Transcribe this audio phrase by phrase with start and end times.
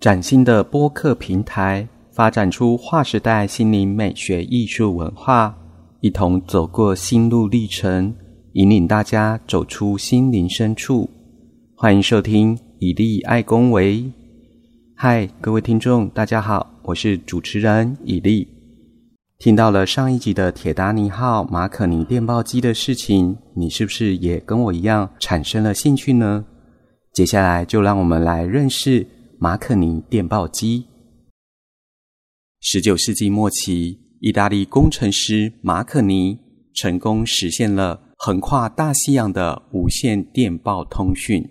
[0.00, 5.54] 崭新的播客平台，发展出划时代心灵美学艺术文化，
[6.00, 8.14] 一同走过心路历程，
[8.54, 11.06] 引领大家走出心灵深处。
[11.76, 14.10] 欢迎收听以利爱公维。
[14.96, 18.48] 嗨，各位听众，大家好，我是主持人以利。
[19.38, 26.42] 听到了上一集的铁达尼号马可尼电报机的事情，你是不是也跟我一样产生了兴趣呢？
[27.12, 29.06] 接下来就让我们来认识。
[29.42, 30.84] 马可尼电报机。
[32.60, 36.38] 十九世纪末期，意大利工程师马可尼
[36.74, 41.42] 成功实现了横跨大西洋的无线电报通讯。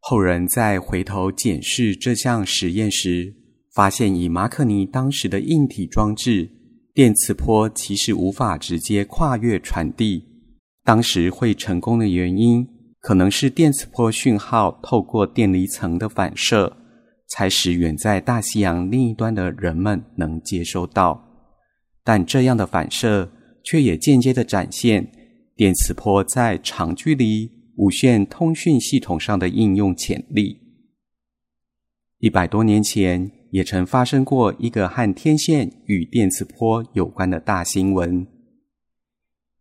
[0.00, 3.34] 后人在回头检视这项实验时，
[3.74, 6.50] 发现以马可尼当时的硬体装置，
[6.92, 10.26] 电磁波其实无法直接跨越传递。
[10.84, 12.68] 当时会成功的原因，
[13.00, 16.76] 可能是电磁波讯号透过电离层的反射。
[17.28, 21.22] 才使远在大西洋另一端的人们能接收到，
[22.02, 23.30] 但这样的反射
[23.62, 25.12] 却也间接的展现
[25.54, 30.58] 电磁波在长距离无线通讯系统上的应用潜力。
[32.18, 38.26] 一百多年前，也曾发生过一个和天线与电磁波有关的大新闻：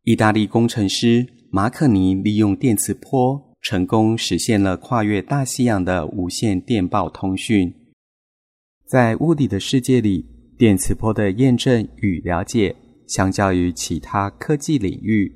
[0.04, 3.47] 意大利工程师马可尼利用电磁波。
[3.70, 7.74] 成功实现了跨越大西洋的无线电报通讯。
[8.86, 10.26] 在物理的世界里，
[10.58, 12.74] 电磁波的验证与了解，
[13.08, 15.30] 相较于其他科技领域，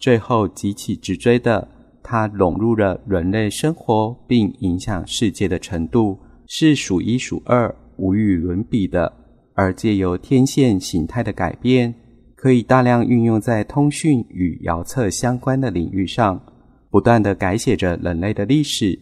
[0.00, 1.68] 最后急起直追的，
[2.02, 6.18] 它融入了人类生活并影响世界的程度，
[6.48, 9.12] 是数一数二、无与伦比的。
[9.54, 11.94] 而借由天线形态的改变，
[12.34, 16.42] 可以大量运用在通讯与遥测相关的领域上。
[16.90, 18.98] 不断的改写着人类的历史。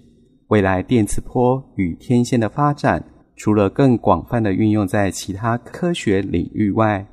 [0.49, 7.07] 未来电磁波与天线的发展，除了更广泛的运用在其他科学领域外，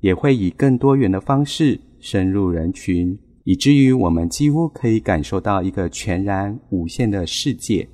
[0.00, 7.88] 也会以更多元的方式深入人群，以至于我们几乎可以感受到一个全然无限的世界。